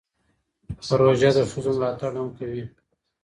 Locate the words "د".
1.35-1.39